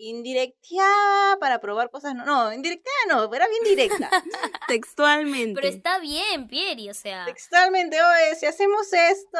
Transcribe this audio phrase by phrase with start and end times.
[0.00, 2.14] indirecteaba para probar cosas.
[2.14, 4.10] No, no, indirecteaba no, era bien directa.
[4.68, 5.60] Textualmente.
[5.60, 7.24] Pero está bien, Pieri, o sea.
[7.26, 9.38] Textualmente, oye, si hacemos esto,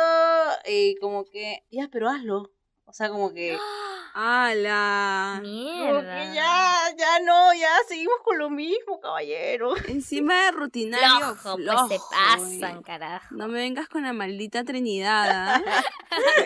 [0.66, 2.50] y como que, ya, pero hazlo.
[2.90, 3.56] O sea, como que.
[4.14, 5.34] ¡Hala!
[5.36, 6.34] como que Mierda.
[6.34, 9.76] ya, ya no, ya seguimos con lo mismo, caballero.
[9.86, 11.36] Encima de rutinario.
[11.36, 13.36] Flojo, pues se flojo, pasan, carajo.
[13.36, 15.30] No me vengas con la maldita Trinidad.
[15.30, 15.62] ¿ah?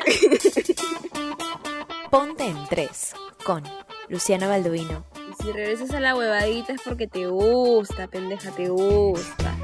[2.10, 3.64] Ponte en 3 con
[4.08, 5.04] Luciano Balduino.
[5.30, 9.54] Y si regresas a la huevadita es porque te gusta, pendeja, te gusta.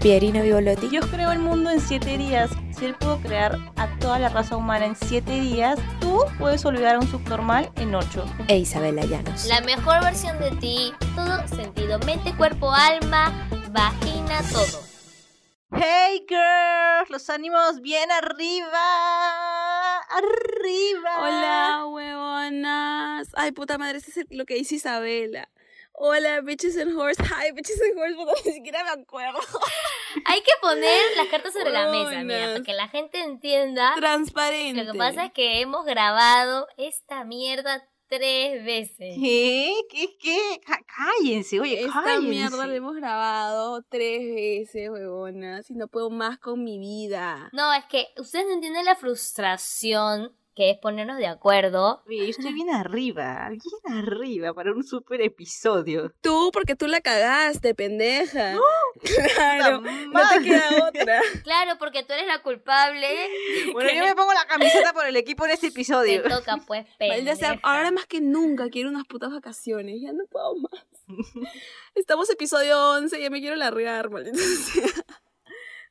[0.00, 0.88] Pierino Vivolotti.
[0.88, 2.50] Dios creó el mundo en siete días.
[2.76, 6.96] Si él pudo crear a toda la raza humana en siete días, tú puedes olvidar
[6.96, 8.24] a un subnormal en ocho.
[8.48, 9.46] E Isabela Llanos.
[9.46, 14.82] La mejor versión de ti, todo sentido, mente, cuerpo, alma, vagina, todo.
[15.72, 19.65] Hey girls, los ánimos bien arriba.
[20.08, 21.10] Arriba.
[21.20, 23.28] Hola, huevonas.
[23.34, 25.48] Ay, puta madre, ese es lo que dice Isabela.
[25.98, 27.22] Hola, bitches and horse.
[27.22, 28.14] Hi, bitches and horse.
[28.14, 29.38] Puta, ni siquiera me acuerdo.
[30.26, 33.94] Hay que poner las cartas sobre la mesa, mira, para que la gente entienda.
[33.96, 34.84] Transparente.
[34.84, 39.16] Lo que pasa es que hemos grabado esta mierda tres veces.
[39.20, 39.72] ¿Qué?
[39.90, 40.16] ¿Qué?
[40.20, 40.60] ¿Qué?
[40.64, 42.28] Cá- Cállense, oye, Esta cállense.
[42.28, 45.70] mierda la hemos grabado tres veces, huevonas.
[45.70, 47.48] Y no puedo más con mi vida.
[47.52, 52.02] No, es que ustedes no entienden la frustración que es ponernos de acuerdo.
[52.08, 53.60] Yo estoy bien arriba, bien
[53.98, 56.14] arriba para un super episodio.
[56.22, 58.56] Tú, porque tú la cagaste, pendeja.
[59.34, 61.20] Claro, no te queda otra.
[61.44, 63.06] Claro, porque tú eres la culpable.
[63.74, 66.22] Bueno, yo me pongo la camiseta por el equipo en este Te episodio.
[66.22, 67.58] toca, pues, pendeja.
[67.62, 70.00] ahora más que nunca quiero unas putas vacaciones.
[70.00, 70.86] Ya no puedo más.
[71.94, 74.88] Estamos episodio 11, ya me quiero largar, maldita sea.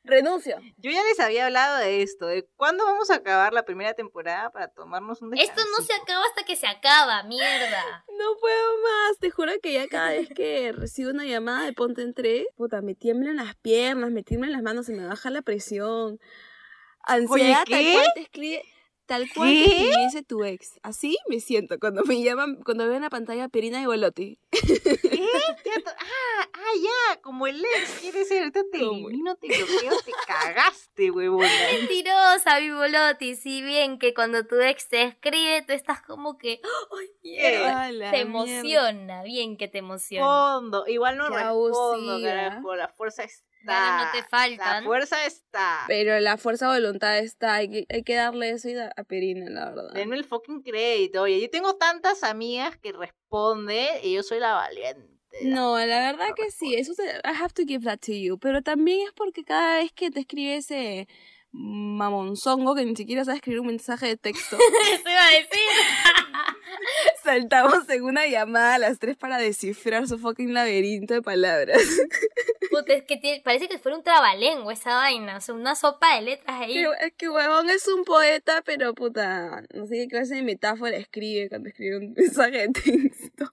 [0.06, 0.56] Renuncio.
[0.78, 4.50] Yo ya les había hablado de esto, de cuándo vamos a acabar la primera temporada
[4.50, 8.04] para tomarnos un Esto no se acaba hasta que se acaba, mierda.
[8.16, 9.18] No puedo más.
[9.18, 12.80] Te juro que ya cada vez que recibo una llamada de Ponte en tres, puta,
[12.80, 16.18] me tiemblan las piernas, me tiemblan las manos, se me baja la presión.
[17.02, 17.92] Ansiedad tal ¿qué?
[17.92, 18.62] cual te escribe.
[19.06, 19.64] Tal cual ¿Qué?
[19.64, 20.80] escribiese tu ex.
[20.82, 24.38] Así me siento cuando me llaman, cuando veo en la pantalla Perina y Bolotti.
[24.50, 24.60] ¿Qué?
[26.38, 26.72] Ah, ah,
[27.14, 31.48] ya, como el ex quiere ser, te elimino, te bloqueo, te cagaste, huevona.
[31.72, 33.36] Mentirosa, Vivolotti.
[33.36, 38.16] Si bien que cuando tu ex te escribe, tú estás como que la Te mierda.
[38.18, 40.26] emociona, bien que te emociona.
[40.26, 43.44] Fondo, igual no respondo, carajo, la fuerza está.
[43.66, 44.82] No te faltan.
[44.82, 45.84] La fuerza está.
[45.86, 49.70] Pero la fuerza de voluntad está, hay que, hay que darle eso a Perina, la
[49.70, 49.92] verdad.
[49.92, 51.22] Denme el fucking crédito.
[51.22, 55.16] Oye, yo tengo tantas amigas que responden y yo soy la valiente.
[55.42, 58.62] No, la verdad que sí, eso te, I have to give that to you, pero
[58.62, 61.08] también es porque cada vez que te escribe ese
[61.52, 64.56] mamonzongo que ni siquiera sabe escribir un mensaje de texto,
[64.92, 65.46] Eso iba a decir.
[67.22, 71.82] saltamos en una llamada a las tres para descifrar su fucking laberinto de palabras.
[72.70, 75.36] Puta, es que parece que fuera un trabalengua esa vaina.
[75.36, 76.84] O sea, una sopa de letras ahí.
[77.00, 81.48] es que huevón es un poeta, pero puta, no sé qué clase de metáfora escribe
[81.48, 83.52] cuando escribe un mensaje de texto.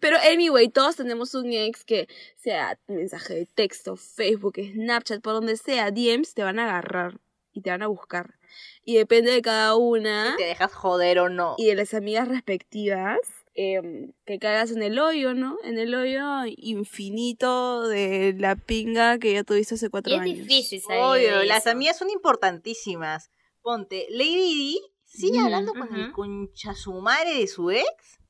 [0.00, 5.56] Pero anyway, todos tenemos un ex que sea mensaje de texto, Facebook, Snapchat, por donde
[5.56, 7.18] sea, DMs, te van a agarrar
[7.52, 8.37] y te van a buscar.
[8.84, 11.54] Y depende de cada una ¿Te dejas joder o no?
[11.58, 13.18] y de las amigas respectivas.
[13.60, 15.56] em, que caigas en el hoyo, ¿no?
[15.64, 20.38] En el hoyo infinito de la pinga que ya tuviste hace cuatro Y es años.
[20.38, 21.70] difícil salir Obvio, de las eso.
[21.70, 23.30] amigas son importantísimas.
[23.60, 26.12] Ponte, Lady D sigue hablando con el ujú.
[26.12, 28.20] concha su madre de su ex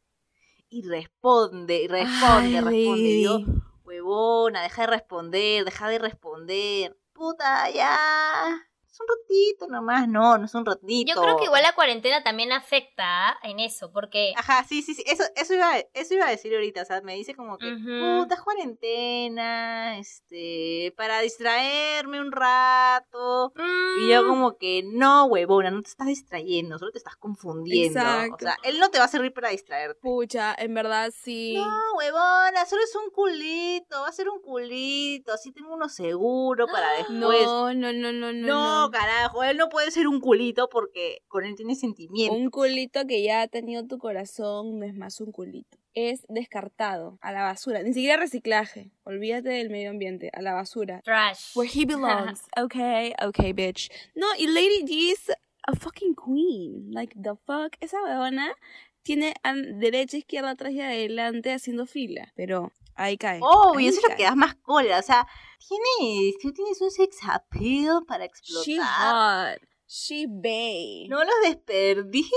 [0.70, 3.08] y responde, y responde, Ay, responde.
[3.10, 3.38] Y yo,
[3.84, 6.96] huevona, deja de responder, deja de responder.
[7.12, 8.67] Puta, ya.
[8.98, 11.12] Es un ratito nomás, no, no es un ratito.
[11.14, 15.04] Yo creo que igual la cuarentena también afecta en eso, porque Ajá, sí, sí, sí.
[15.06, 16.82] Eso, eso, iba, eso iba a decir ahorita.
[16.82, 18.22] O sea, me dice como que, Ujú.
[18.22, 23.52] puta, es cuarentena, este, para distraerme un rato.
[24.00, 28.00] Y yo mm, como que, no, huevona, no te estás distrayendo, solo te estás confundiendo.
[28.00, 28.34] Exacto.
[28.34, 30.00] O sea, él no te va a servir para distraerte.
[30.00, 31.54] Pucha, en verdad sí.
[31.54, 36.66] No, huevona, solo es un culito, va a ser un culito, así tengo uno seguro
[36.66, 37.46] para después.
[37.46, 38.48] No, no, no, no, no.
[38.48, 38.98] No, no.
[38.98, 42.34] carajo, él no puede ser un culito porque con él tiene sentimiento.
[42.34, 45.78] Un culito que ya ha tenido tu corazón no es más un culito.
[45.94, 47.82] Es descartado a la basura.
[47.82, 48.90] Ni siquiera reciclaje.
[49.04, 50.30] Olvídate del medio ambiente.
[50.32, 51.00] A la basura.
[51.02, 51.56] trash.
[51.56, 52.42] Where he belongs.
[52.56, 53.90] okay, okay, bitch.
[54.14, 55.30] No, y Lady D es
[55.62, 56.90] a fucking queen.
[56.92, 57.76] Like, the fuck.
[57.80, 58.54] Esa huevona
[59.02, 59.34] tiene
[59.74, 62.32] derecha, izquierda, atrás y adelante haciendo fila.
[62.36, 63.40] Pero ahí cae.
[63.42, 64.98] Obvio, ahí eso es lo que das más cólera.
[64.98, 65.26] O sea,
[65.66, 69.58] tienes, tú tienes un sex appeal para She explotar.
[69.58, 69.68] hot.
[69.86, 71.06] She Bay.
[71.08, 72.30] No los desperdicies.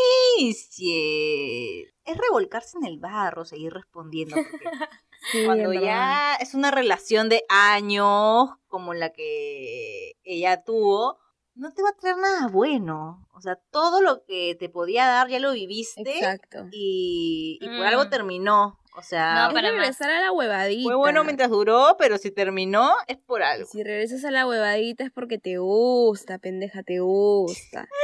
[2.05, 4.35] Es revolcarse en el barro, seguir respondiendo.
[5.31, 11.19] Sí, cuando ya es una relación de años como la que ella tuvo,
[11.53, 13.27] no te va a traer nada bueno.
[13.35, 16.65] O sea, todo lo que te podía dar ya lo viviste Exacto.
[16.71, 17.81] y, y por Mm.
[17.83, 18.79] algo terminó.
[18.95, 19.79] O sea, No, Es para más.
[19.79, 20.83] regresar a la huevadita.
[20.83, 23.67] fue bueno mientras duró, pero si terminó es por algo.
[23.71, 27.88] Si regresas a la huevadita es porque te gusta, pendeja, te gusta.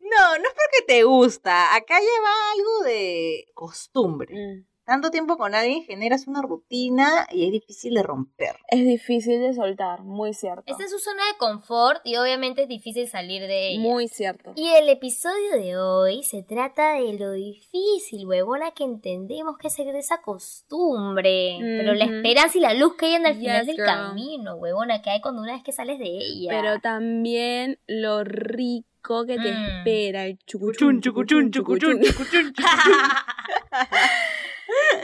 [0.00, 1.74] No, no es porque te gusta.
[1.74, 4.32] Acá lleva algo de costumbre.
[4.34, 4.64] Mm.
[4.84, 8.56] Tanto tiempo con alguien generas una rutina y es difícil de romper.
[8.68, 10.62] Es difícil de soltar, muy cierto.
[10.66, 13.80] Esta es su zona de confort y obviamente es difícil salir de ella.
[13.80, 14.52] Muy cierto.
[14.56, 19.74] Y el episodio de hoy se trata de lo difícil, huevona, que entendemos que es
[19.74, 21.56] seguir esa costumbre.
[21.60, 23.86] Pero la esperanza y la luz que hay en el final Yes, del girl.
[23.86, 26.50] camino, huevona, que hay cuando una vez que sales de ella.
[26.50, 29.64] Pero también lo rico que te Mm.
[29.78, 32.00] espera, el chucuchún, chucuchún, chucuchún.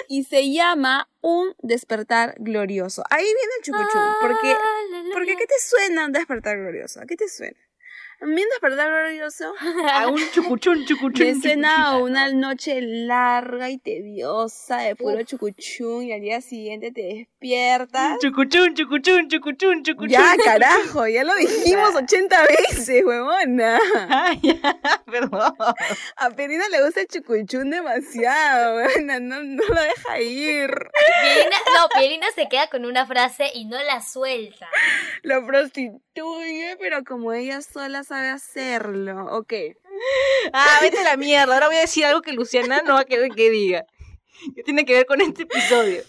[0.08, 3.02] Y se llama Un despertar glorioso.
[3.10, 4.02] Ahí viene el chucuchún.
[4.20, 5.36] Porque, Ah, porque.
[5.36, 7.00] ¿qué te suena un despertar glorioso?
[7.00, 7.56] ¿A qué te suena?
[8.22, 9.54] Un despertar glorioso
[9.94, 11.26] A un chucuchún, chucuchún.
[11.26, 12.10] me suena a chucuchún.
[12.10, 15.24] una noche larga y tediosa de puro Uf.
[15.24, 18.18] chucuchún y al día siguiente te despiertas.
[18.20, 20.08] Chucuchún, chucuchún, chucuchún, chucuchún.
[20.10, 23.78] Ya, carajo, ya lo dijimos 80 veces, huevona.
[24.10, 25.54] Ah, ya, perdón.
[26.16, 30.70] A Perina le gusta el chucuchún demasiado, huevona, no, no lo deja ir.
[31.22, 34.68] Pielina, no, Pielina se queda con una frase y no la suelta.
[35.22, 39.26] Lo prostituye, pero como ella sola sabe hacerlo.
[39.36, 39.52] Ok.
[40.52, 41.54] Ah, vete a la mierda.
[41.54, 43.86] Ahora voy a decir algo que Luciana no va a querer que diga.
[44.56, 46.02] Que tiene que ver con este episodio.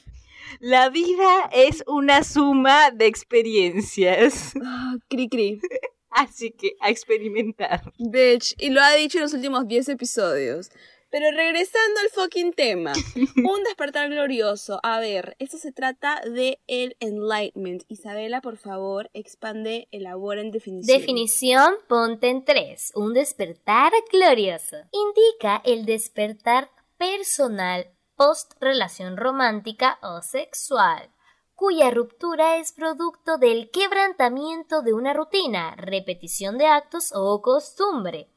[0.60, 4.54] La vida es una suma de experiencias.
[4.64, 5.62] Ah, cri cri.
[6.10, 7.94] Así que a experimentar.
[8.00, 8.56] Bitch.
[8.58, 10.72] Y lo ha dicho en los últimos 10 episodios.
[11.12, 12.94] Pero regresando al fucking tema.
[13.36, 14.80] Un despertar glorioso.
[14.82, 17.84] A ver, esto se trata de el enlightenment.
[17.90, 20.98] Isabela, por favor, expande, elabora en definición.
[20.98, 22.92] Definición, ponte en tres.
[22.96, 24.78] Un despertar glorioso.
[24.92, 31.10] Indica el despertar personal post relación romántica o sexual,
[31.56, 38.31] cuya ruptura es producto del quebrantamiento de una rutina, repetición de actos o costumbre.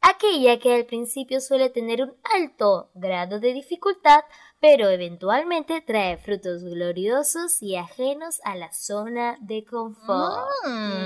[0.00, 4.20] Aquella que al principio suele tener un alto grado de dificultad,
[4.60, 10.48] pero eventualmente trae frutos gloriosos y ajenos a la zona de confort.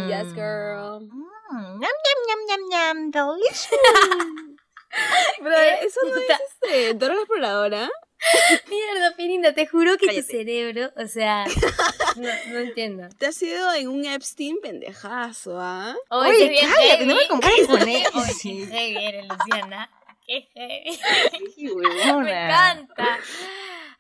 [0.08, 1.08] Yes, girl.
[1.10, 3.68] Mm, ñam, ñam, ñam, ñam, ñam, delicious.
[5.38, 5.86] Pero ¿Qué?
[5.86, 7.90] eso no este, Dora la exploradora.
[8.68, 10.22] Mierda, Pirina, te juro que Cállate.
[10.22, 11.44] tu cerebro, o sea,
[12.16, 13.08] no, no entiendo.
[13.18, 15.94] Te has ido en un Epstein pendejazo, ¿ah?
[16.10, 17.28] Oye, Oye, bien cállate, no me heavy.
[17.28, 18.02] compares con él.
[18.14, 19.90] Oye, heavy eres, Luciana.
[20.26, 20.98] Qué heavy.
[22.22, 23.18] Me encanta.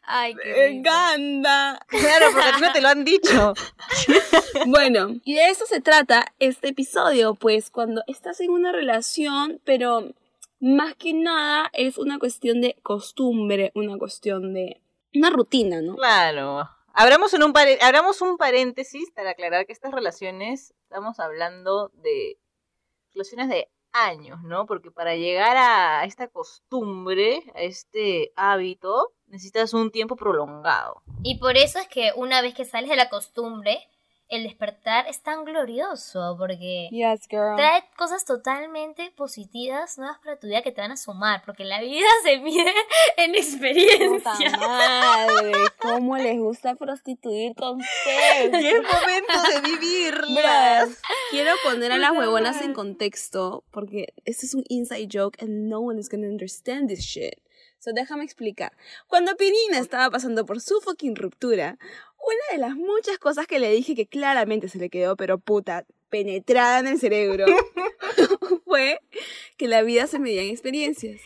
[0.04, 1.80] Ay, qué ¡Me encanta!
[1.86, 3.54] Claro, porque a ti no te lo han dicho.
[4.66, 10.12] Bueno, y de eso se trata este episodio, pues cuando estás en una relación, pero
[10.62, 14.80] más que nada es una cuestión de costumbre, una cuestión de
[15.12, 15.96] una rutina, ¿no?
[15.96, 16.68] Claro.
[16.94, 22.38] Abramos, en un abramos un paréntesis para aclarar que estas relaciones, estamos hablando de
[23.12, 24.66] relaciones de años, ¿no?
[24.66, 31.02] Porque para llegar a esta costumbre, a este hábito, necesitas un tiempo prolongado.
[31.24, 33.80] Y por eso es que una vez que sales de la costumbre,
[34.32, 40.62] el despertar es tan glorioso, porque Yes, trae cosas totalmente positivas, nuevas para tu vida
[40.62, 42.72] que te van a sumar, porque la vida se mide
[43.18, 44.50] en Puta experiencia.
[44.58, 48.54] madre, cómo les gusta prostituir con Y sex.
[48.54, 50.34] es momento de vivirlas.
[50.34, 50.98] Bras,
[51.30, 55.80] Quiero poner a las huevonas en contexto porque este es un inside joke and no
[55.80, 57.34] one is gonna understand this shit.
[57.78, 58.72] So déjame explicar.
[59.08, 61.78] Cuando Pirina estaba pasando por su fucking ruptura,
[62.22, 65.84] una de las muchas cosas que le dije que claramente se le quedó, pero puta,
[66.08, 67.46] penetrada en el cerebro,
[68.64, 69.00] fue
[69.56, 71.20] que la vida se medía en experiencias.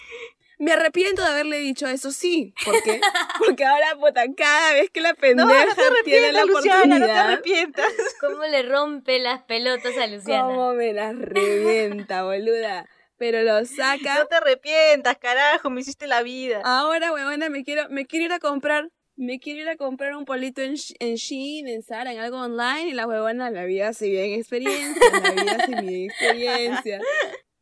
[0.59, 2.55] Me arrepiento de haberle dicho eso, sí.
[2.65, 3.01] ¿Por qué?
[3.45, 6.95] Porque ahora, puta, cada vez que la pendeja no te tiene la Luciana, no te
[6.95, 7.93] oportunidad, arrepientas.
[8.21, 10.45] ¿Cómo le rompe las pelotas a Luciana?
[10.45, 12.89] cómo me las revienta, boluda.
[13.19, 14.21] Pero lo saca.
[14.21, 16.63] No te arrepientas, carajo, me hiciste la vida.
[16.65, 20.25] Ahora, huevona, me quiero, me quiero ir a comprar, me quiero ir a comprar un
[20.25, 24.07] polito en, en Shein, en Zara, en algo online, y la huevona, la vida se
[24.07, 27.01] vive en experiencia, la vida se vive en experiencia.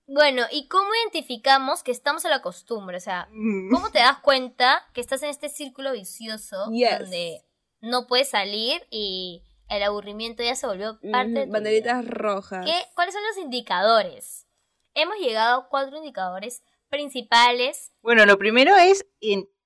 [0.07, 2.99] Bueno, ¿y cómo identificamos que estamos a la costumbre?
[2.99, 3.71] O sea, Mm.
[3.73, 6.99] ¿cómo te das cuenta que estás en este círculo vicioso Yes.
[6.99, 7.41] donde
[7.81, 12.13] no puedes salir y el aburrimiento ya se volvió parte de tu Banderitas vida?
[12.13, 12.67] rojas.
[12.67, 14.47] ¿Qué, ¿Cuáles son los indicadores?
[14.93, 17.91] hemos llegado a cuatro indicadores principales.
[18.03, 19.07] Bueno, lo primero es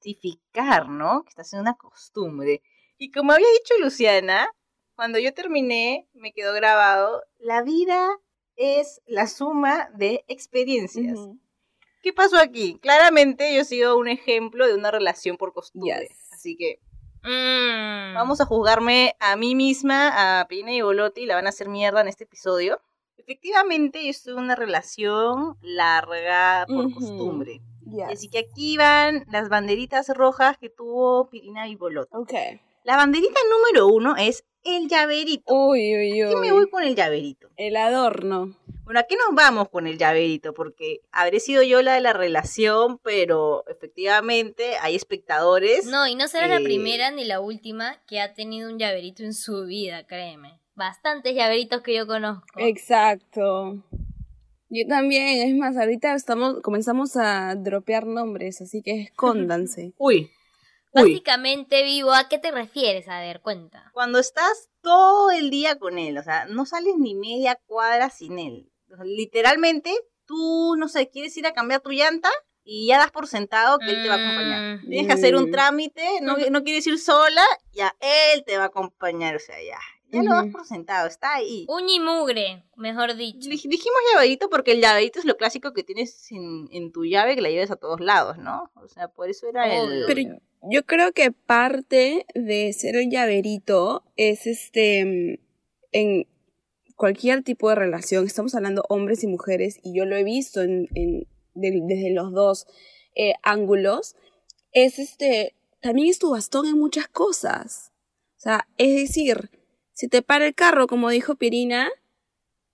[0.08, 1.22] identificar, ¿no?
[1.22, 2.62] Que está siendo una costumbre.
[2.98, 4.50] Y como había dicho Luciana,
[4.94, 8.08] cuando yo terminé, me quedó grabado, la vida
[8.56, 11.18] es la suma de experiencias.
[11.18, 11.38] Ujú.
[12.02, 12.78] ¿Qué pasó aquí?
[12.80, 16.08] Claramente yo he sido un ejemplo de una relación por costumbre.
[16.08, 16.32] Yes.
[16.32, 16.80] Así que
[17.24, 18.14] Mm.
[18.14, 21.68] vamos a juzgarme a mí misma, a Pina y Bolotti, y la van a hacer
[21.68, 22.80] mierda en este episodio.
[23.16, 27.60] Efectivamente, yo estuve en una relación larga por costumbre.
[27.90, 28.08] Yes.
[28.12, 32.10] Así que aquí van las banderitas rojas que tuvo Pirina y Bolotti.
[32.14, 32.32] Ok.
[32.84, 35.52] La banderita número uno es el llaverito.
[35.52, 36.58] Uy, uy, Aquí me uy.
[36.58, 37.48] voy con el llaverito.
[37.56, 38.56] El adorno.
[38.84, 40.54] Bueno, ¿a qué nos vamos con el llaverito?
[40.54, 45.84] Porque habré sido yo la de la relación, pero efectivamente hay espectadores.
[45.86, 49.34] No, y no será la primera ni la última que ha tenido un llaverito en
[49.34, 50.58] su vida, créeme.
[50.74, 52.46] Bastantes llaveritos que yo conozco.
[52.56, 53.82] Exacto.
[54.70, 59.94] Yo también, es más, ahorita estamos, comenzamos a dropear nombres, así que escóndanse.
[59.98, 60.30] Uy.
[60.92, 61.02] Uy.
[61.12, 63.08] Básicamente, Vivo, ¿a qué te refieres?
[63.08, 63.90] A ver, cuenta.
[63.92, 68.38] Cuando estás todo el día con él, o sea, no sales ni media cuadra sin
[68.38, 68.70] él.
[68.92, 69.92] O sea, literalmente,
[70.26, 72.30] tú, no sé, quieres ir a cambiar tu llanta
[72.64, 74.78] y ya das por sentado que él te va a acompañar.
[74.78, 74.88] Mm.
[74.88, 78.66] Tienes que hacer un trámite, no, no quieres ir sola, ya él te va a
[78.66, 79.78] acompañar, o sea, ya.
[80.10, 81.66] Ya lo das por sentado, está ahí.
[81.68, 83.50] Uña y mugre, mejor dicho.
[83.50, 87.34] Dij- Dijimos llaverito porque el llaverito es lo clásico que tienes en, en tu llave
[87.34, 88.70] que la lleves a todos lados, ¿no?
[88.76, 90.04] O sea, por eso era el...
[90.06, 95.40] Pero yo creo que parte de ser el llaverito es este
[95.92, 96.26] en
[96.96, 100.88] cualquier tipo de relación, estamos hablando hombres y mujeres, y yo lo he visto en,
[100.94, 102.66] en- de- desde los dos
[103.14, 104.16] eh, ángulos,
[104.72, 107.92] es este, también es tu bastón en muchas cosas.
[108.36, 109.50] O sea, es decir,
[109.98, 111.88] si te para el carro, como dijo Pirina,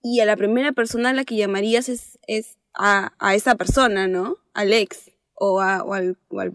[0.03, 4.07] y a la primera persona a la que llamarías es, es a, a esa persona,
[4.07, 4.37] ¿no?
[4.53, 6.53] Al ex o, a- o al, o al-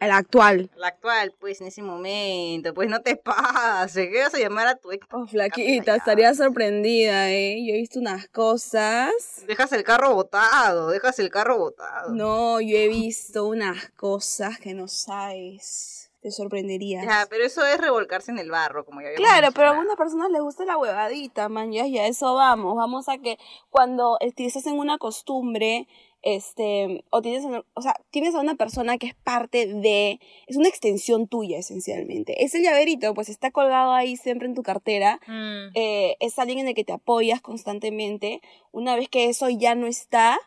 [0.00, 0.70] al actual.
[0.76, 4.74] La actual, pues, en ese momento, pues no te pases, ¿qué vas a llamar a
[4.76, 5.06] tu ex?
[5.12, 7.64] Oh, flaquita, estaría sorprendida, ¿eh?
[7.64, 9.12] Yo he visto unas cosas.
[9.46, 12.10] Dejas el carro botado, dejas el carro botado.
[12.12, 16.03] No, yo he visto unas cosas que no sabes.
[16.24, 17.04] Te sorprenderías.
[17.04, 19.94] Ya, pero eso es revolcarse en el barro, como ya habíamos Claro, pero a algunas
[19.96, 22.76] personas les gusta la huevadita, man, ya, ya, eso vamos.
[22.76, 23.36] Vamos a que
[23.68, 25.86] cuando estás en una costumbre,
[26.22, 30.68] este, o tienes, o sea, tienes a una persona que es parte de, es una
[30.70, 32.42] extensión tuya esencialmente.
[32.42, 35.20] Es el llaverito, pues está colgado ahí siempre en tu cartera.
[35.26, 35.72] Mm.
[35.74, 38.40] eh, es alguien en el que te apoyas constantemente.
[38.72, 40.38] Una vez que eso ya no está,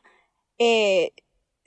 [0.58, 1.12] eh,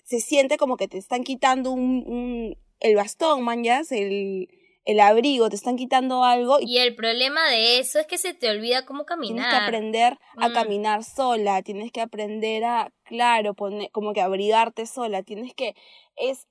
[0.03, 4.49] se siente como que te están quitando un, un- el bastón, manjas, el,
[4.85, 8.51] el abrigo, te están quitando algo y el problema de eso es que se te
[8.51, 9.63] olvida cómo tienes que caminar.
[9.63, 10.53] aprender a Mm.
[10.53, 15.75] caminar sola, tienes que aprender a, claro, poner, como que abrigarte sola, tienes que,
[16.17, 16.47] es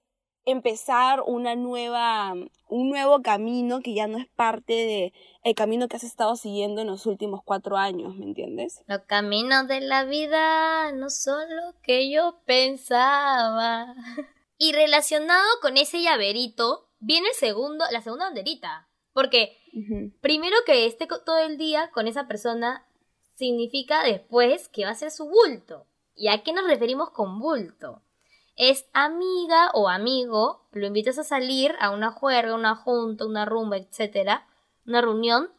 [0.46, 2.34] empezar una nueva,
[2.68, 6.82] un nuevo camino que ya no es parte de el camino que has estado siguiendo
[6.82, 8.82] en los últimos cuatro años, ¿me entiendes?
[8.88, 13.96] Los caminos de la vida no son lo que yo pensaba.
[14.60, 18.88] Y relacionado con ese llaverito, viene el segundo, la segunda banderita.
[19.14, 19.58] Porque
[20.22, 22.86] primero que esté todo el día con esa persona
[23.34, 25.88] significa después que va a ser su bulto.
[26.14, 28.04] ¿Y a qué nos referimos con bulto?
[28.58, 33.78] Es amiga o amigo, lo invitas a salir a una juerga, una junta, una rumba,
[33.78, 34.46] etcétera,
[34.86, 35.50] una reunión,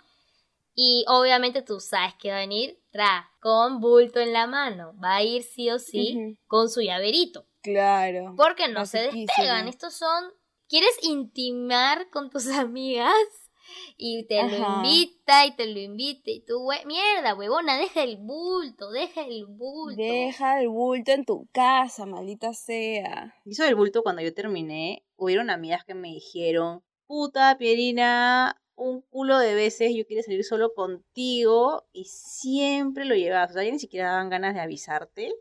[0.75, 5.17] y obviamente tú sabes que va a venir tra, con bulto en la mano, va
[5.17, 7.45] a ir sí o sí con su llaverito.
[7.63, 8.35] Claro.
[8.37, 9.69] Porque no se despegan.
[9.69, 10.33] Estos son.
[10.69, 13.15] ¿Quieres intimar con tus amigas?
[13.97, 16.31] Y te lo invita y te lo invita.
[16.31, 20.01] Y tú, hue- mierda, huevona, deja el bulto, deja el bulto.
[20.03, 23.35] Deja el bulto en tu casa, maldita sea.
[23.45, 29.03] Y eso del bulto, cuando yo terminé, hubieron amigas que me dijeron, puta, Pierina, un
[29.03, 33.51] culo de veces yo quiero salir solo contigo y siempre lo llevas.
[33.51, 35.33] O sea, ya ni siquiera daban ganas de avisarte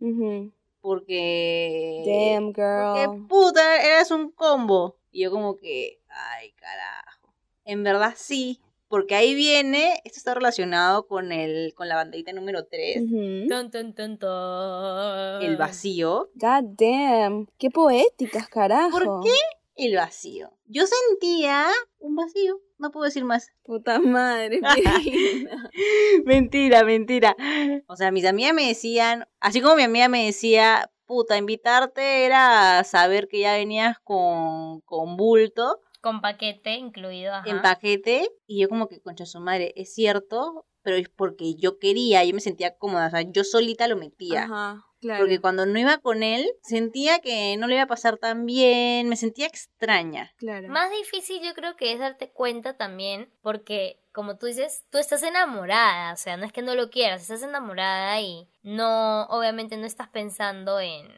[0.00, 0.52] Ujú.
[0.84, 2.02] Porque...
[2.04, 3.26] Damn, Porque, girl.
[3.26, 4.98] puta, eras un combo.
[5.10, 7.32] Y yo como que, ay, carajo.
[7.64, 12.66] En verdad sí, porque ahí viene, esto está relacionado con el con la banderita número
[12.66, 13.48] 3, Ujú.
[13.48, 15.42] Tun, tun, tun, tun.
[15.42, 16.28] el vacío.
[16.34, 17.46] God damn.
[17.56, 18.90] Qué poéticas, carajo.
[18.90, 19.34] ¿Por qué?
[19.76, 20.52] El vacío.
[20.66, 21.66] Yo sentía
[21.98, 23.50] un vacío, no puedo decir más.
[23.64, 24.60] Puta madre,
[26.24, 27.34] mentira, mentira.
[27.88, 32.84] O sea, mis amigas me decían, así como mi amiga me decía, puta, invitarte era
[32.84, 35.80] saber que ya venías con, con bulto.
[36.00, 37.48] Con paquete incluido, ajá.
[37.48, 41.78] en paquete y yo como que concha su madre, es cierto, pero es porque yo
[41.78, 44.44] quería, yo me sentía cómoda, o sea, yo solita lo metía.
[44.44, 44.84] Ajá.
[45.00, 45.20] Claro.
[45.20, 49.08] Porque cuando no iba con él, sentía que no le iba a pasar tan bien,
[49.08, 50.32] me sentía extraña.
[50.38, 50.68] Claro.
[50.68, 55.22] Más difícil yo creo que es darte cuenta también porque, como tú dices, tú estás
[55.22, 59.84] enamorada, o sea, no es que no lo quieras, estás enamorada y no, obviamente no
[59.84, 61.08] estás pensando en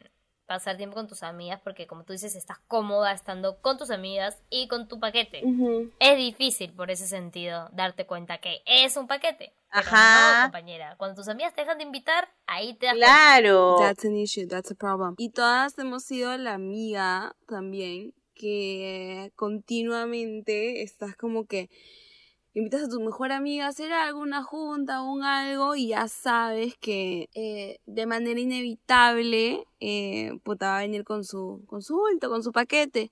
[0.47, 4.41] pasar tiempo con tus amigas porque, como tú dices, estás cómoda estando con tus amigas
[4.49, 5.43] y con tu paquete.
[5.99, 9.53] Es difícil por ese sentido darte cuenta que es un paquete.
[9.71, 10.37] Pero Ajá.
[10.37, 10.95] no, compañera.
[10.97, 13.13] Cuando tus amigas te dejan de invitar, ahí te das cuenta.
[13.13, 13.75] Claro.
[13.79, 15.15] That's an issue, that's a problem.
[15.17, 21.69] Y todas hemos sido la amiga también que continuamente estás como que
[22.53, 26.75] invitas a tu mejor amiga a hacer algo, una junta, un algo, y ya sabes
[26.77, 32.29] que eh, de manera inevitable, eh, puta, va a venir con su, con su bulto,
[32.29, 33.11] con su paquete.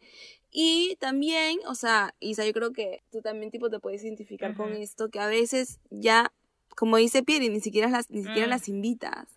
[0.52, 4.74] Y también, o sea, Isa, yo creo que tú también tipo te puedes identificar con
[4.74, 6.32] esto, que a veces ya,
[6.76, 8.52] como dice Pierre, ni siquiera las, ni siquiera Mm.
[8.52, 9.28] las invitas.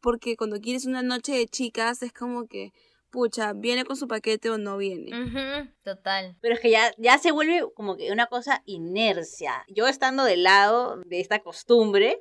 [0.00, 2.72] Porque cuando quieres una noche de chicas es como que,
[3.14, 5.16] pucha, ¿viene con su paquete o no viene?
[5.16, 6.36] Ujú, Total.
[6.40, 9.64] Pero es que ya, ya se vuelve como que una cosa inercia.
[9.68, 12.20] Yo estando del lado de esta costumbre,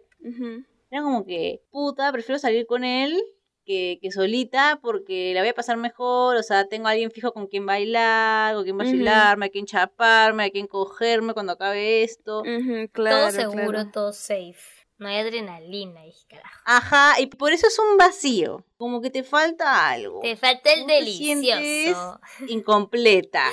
[0.92, 3.20] era como que, puta, prefiero salir con él
[3.66, 6.36] que, que solita porque la voy a pasar mejor.
[6.36, 10.44] O sea, tengo a alguien fijo con quien bailar, con quien vacilarme, a quien chaparme,
[10.44, 12.44] a quien cogerme cuando acabe esto.
[12.92, 13.92] Claro, todo seguro, claro.
[13.92, 14.73] todo safe.
[15.04, 16.62] No hay adrenalina, carajo.
[16.64, 18.64] Ajá, y por eso es un vacío.
[18.78, 20.22] Como que te falta algo.
[20.22, 22.22] Te falta el delicioso.
[22.48, 23.44] Incompleta.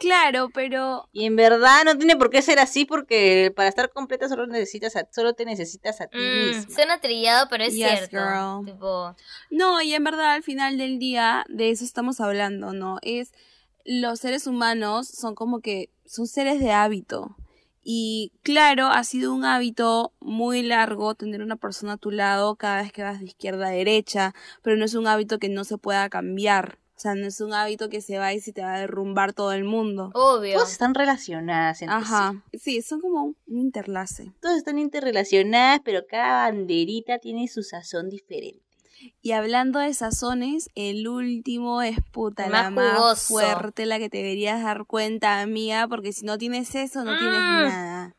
[0.00, 4.28] Claro, pero Y en verdad no tiene por qué ser así porque para estar completa
[4.28, 6.74] solo necesitas a- solo te necesitas a ti Mm, misma.
[6.74, 8.64] suena trillado, pero es Yes, cierto.
[8.64, 9.14] Tipo,
[9.50, 12.98] no, y en verdad al final del día de eso estamos hablando, ¿no?
[13.02, 13.32] Es
[13.84, 17.36] los seres humanos son como que son seres de hábito.
[17.82, 22.82] Y claro, ha sido un hábito muy largo tener una persona a tu lado cada
[22.82, 25.78] vez que vas de izquierda a derecha, pero no es un hábito que no se
[25.78, 26.78] pueda cambiar.
[26.96, 29.32] O sea, no es un hábito que se va y se te va a derrumbar
[29.32, 30.10] todo el mundo.
[30.14, 30.54] obvio.
[30.54, 32.42] Todas están relacionadas entre Ajá.
[32.54, 34.32] Sí, son como un un interlace.
[34.40, 38.67] Todas están interrelacionadas, pero cada banderita tiene su sazón diferente.
[39.22, 43.26] Y hablando de sazones, el último es puta, la más jugoso.
[43.34, 47.40] fuerte, la que te deberías dar cuenta, amiga, porque si no tienes eso, no tienes
[47.40, 47.62] Mm.
[47.68, 48.14] nada.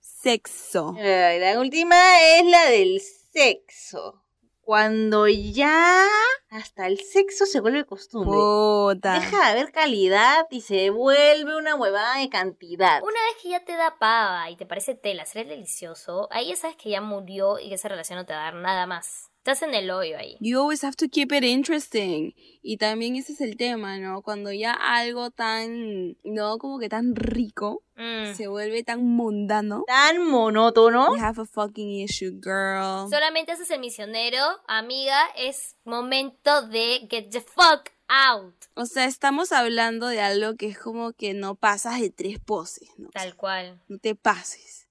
[0.00, 0.94] Sexo.
[0.98, 1.96] Ay, La última
[2.38, 3.00] es la del
[3.32, 4.20] sexo.
[4.62, 6.06] Cuando ya
[6.48, 8.30] hasta el sexo se vuelve costumbre.
[8.38, 9.12] Puta.
[9.20, 13.02] Deja de haber calidad y se vuelve una huevada de cantidad.
[13.02, 16.56] Una vez que ya te da pava y te parece tela, ser delicioso, ahí ya
[16.56, 19.30] sabes que ya murió y que esa relación no te va a dar nada más.
[19.46, 20.38] Estás en el hoyo ahí.
[20.40, 22.32] You always have to keep it interesting.
[22.62, 24.22] Y también ese es el tema, ¿no?
[24.22, 28.34] Cuando ya algo tan, no como que tan rico, Mm.
[28.34, 29.84] se vuelve tan mundano.
[29.86, 31.14] Tan monótono.
[31.14, 33.10] You have a fucking issue, girl.
[33.10, 38.54] Solamente haces el misionero, amiga, es momento de get the fuck out.
[38.72, 42.88] O sea, estamos hablando de algo que es como que no pasas de tres poses,
[42.96, 43.10] ¿no?
[43.10, 43.78] Tal cual.
[43.88, 44.83] no te pases.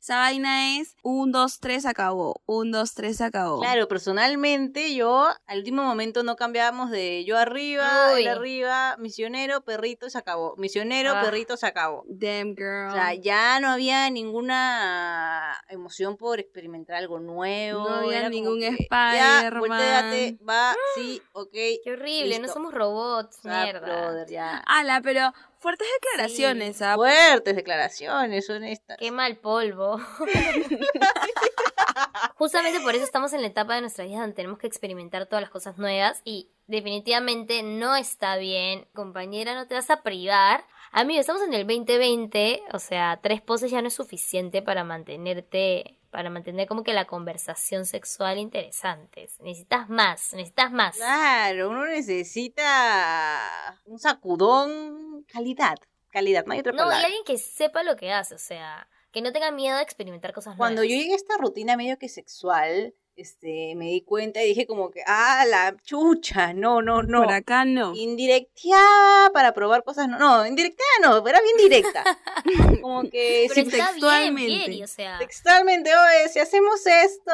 [0.00, 2.40] Esa vaina es un, dos, tres, acabó.
[2.46, 3.60] Un, dos, tres, acabó.
[3.60, 10.08] Claro, personalmente yo al último momento no cambiábamos de yo arriba, él arriba, misionero, perrito,
[10.08, 10.54] se acabó.
[10.56, 11.20] Misionero, Ah.
[11.22, 12.04] perrito, se acabó.
[12.08, 12.88] Damn, girl.
[12.88, 17.86] O sea, ya no había ninguna emoción por experimentar algo nuevo.
[17.88, 20.38] No había era ningún Spider-Man.
[20.48, 21.52] va, sí, ok.
[21.84, 23.80] Qué horrible, no somos robots, sea, mierda.
[23.80, 24.58] brother, ya.
[24.66, 26.96] Ala, pero fuertes declaraciones, ¿ah?
[26.96, 28.96] Fuertes declaraciones, honestas.
[28.98, 30.00] Qué mal polvo.
[32.36, 35.42] Justamente por eso estamos en la etapa de nuestra vida donde tenemos que experimentar todas
[35.42, 40.64] las cosas nuevas y definitivamente no está bien, compañera, no te vas a privar.
[40.92, 45.99] Amigo, estamos en el 2020, o sea, tres poses ya no es suficiente para mantenerte,
[46.10, 49.28] para mantener como que la conversación sexual interesante.
[49.40, 50.96] Necesitas más, necesitas más.
[50.96, 55.76] Claro, uno necesita un sacudón, calidad,
[56.10, 59.22] calidad, no hay otra No, y alguien que sepa lo que hace, o sea, que
[59.22, 61.02] no tenga miedo de experimentar cosas Cuando yo nuevas.
[61.02, 65.02] llegué a esta rutina medio que sexual, este, me di cuenta y dije como que,
[65.06, 67.22] ah, la chucha, no, no, no.
[67.22, 67.94] Por acá no.
[67.94, 72.04] Indirecteada para probar cosas, no, no, indirecteada no, era bien directa.
[72.82, 74.64] como que Pero bien, textualmente.
[74.66, 75.18] Pieri, o sea.
[75.18, 77.32] textualmente, oye, si hacemos esto,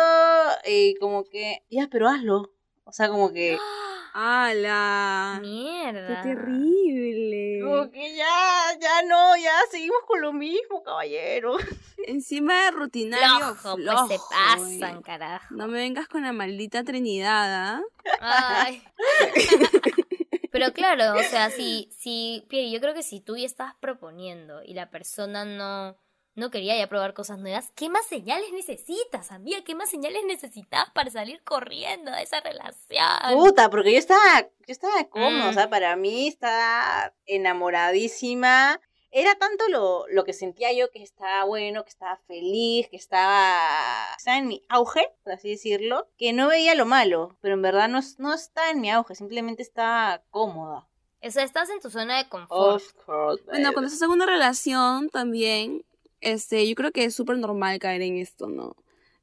[0.66, 2.56] y como que, ya, pero hazlo.
[2.87, 3.59] O sea, como que,
[4.14, 5.40] Ala.
[5.42, 6.22] Qué Mierda.
[6.22, 7.61] terrible.
[7.62, 11.57] como que ya, ya no, ya seguimos con lo mismo, caballero.
[12.07, 15.55] Encima de rutinario Flojo, flojo, pues se pasan, carajo.
[15.55, 17.83] No me vengas con la maldita Trinidad, ¿ah?
[18.20, 18.83] Ay.
[20.53, 24.62] Pero claro, o sea, si, si, Pieri, yo creo que si tú ya estabas proponiendo
[24.62, 25.99] y la persona no,
[26.37, 27.72] no quería ya probar cosas nuevas.
[27.75, 29.64] ¿Qué más señales necesitas, amiga?
[29.64, 33.33] ¿Qué más señales necesitas para salir corriendo de esa relación?
[33.35, 35.70] Puta, porque yo estaba, yo estaba cómoda, o sea, Mm.
[35.70, 38.81] para mí estaba enamoradísima.
[39.12, 44.05] Era tanto lo, lo que sentía yo que estaba bueno, que estaba feliz, que estaba,
[44.16, 47.88] estaba en mi auge, por así decirlo, que no veía lo malo, pero en verdad
[47.88, 50.87] no, no estaba en mi auge, simplemente estaba cómoda.
[51.22, 52.83] O sea, estás en tu zona de confort.
[52.83, 55.85] Of course, Bueno, cuando estás en una relación también,
[56.20, 58.76] este, yo creo que es súper normal caer en esto, ¿no?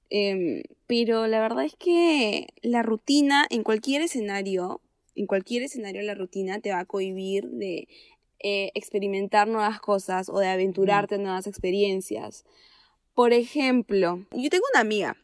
[0.10, 4.82] Em, pero la verdad es que la rutina, en cualquier escenario,
[5.16, 7.88] en cualquier escenario la rutina te va a cohibir de
[8.40, 12.46] eh, experimentar nuevas cosas o de aventurarte en nuevas experiencias.
[13.14, 15.18] Por ejemplo, yo tengo una amiga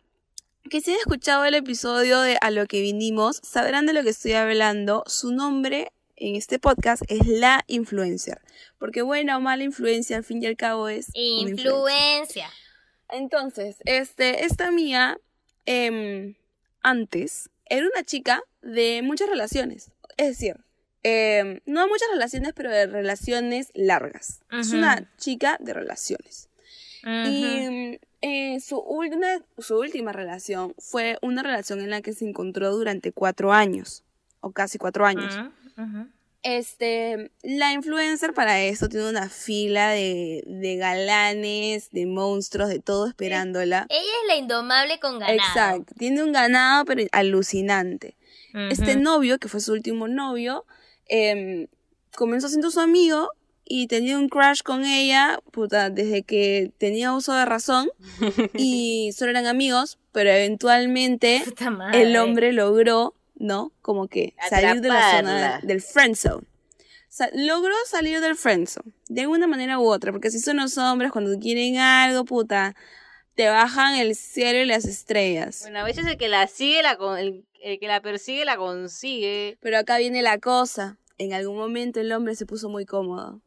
[0.69, 4.09] que si han escuchado el episodio de A lo que vinimos, sabrán de lo que
[4.09, 5.03] estoy hablando.
[5.07, 8.41] Su nombre en este podcast es La Influencer.
[8.77, 11.63] Porque buena o mala influencia, al fin y al cabo, es una influencia.
[11.71, 12.49] Influencia.
[13.09, 15.17] Entonces, este, esta amiga,
[15.65, 16.35] em,
[16.81, 19.91] antes, era una chica de muchas relaciones.
[20.17, 20.57] Es decir,
[21.03, 24.41] em, no muchas relaciones, pero de relaciones largas.
[24.51, 24.77] Es Ujú.
[24.77, 26.49] una chica de relaciones.
[27.03, 27.11] Ujú.
[27.29, 29.27] Y mm, eh, su, última,
[29.57, 34.03] su última relación fue una relación en la que se encontró durante cuatro años,
[34.41, 35.33] o casi cuatro años.
[36.41, 43.07] Este, la influencer para esto tiene una fila de, de galanes, de monstruos, de todo
[43.07, 43.87] esperándola.
[43.89, 45.37] Ella es la indomable con ganado.
[45.37, 48.15] Exacto, tiene un ganado pero alucinante.
[48.71, 50.65] Este novio, que fue su último novio,
[51.07, 51.67] em,
[52.15, 53.29] comenzó siendo su amigo
[53.63, 57.91] y tenía un crush con ella, puta, desde que tenía uso de razón
[58.55, 61.43] y solo eran amigos, pero eventualmente
[61.93, 63.71] el hombre logró, ¿no?
[63.81, 65.67] Como que salir de la zona Atraparla.
[65.67, 66.45] del friend zone.
[67.33, 71.11] Logró salir del friend zone, de alguna manera u otra, porque si son los hombres
[71.11, 72.75] cuando quieren algo, puta,
[73.35, 75.61] te bajan el cielo y las estrellas.
[75.63, 78.57] Bueno, a veces el que la sigue, la con- el, el que la persigue, la
[78.57, 79.57] consigue.
[79.59, 80.97] Pero acá viene la cosa.
[81.17, 83.41] En algún momento el hombre se puso muy cómodo.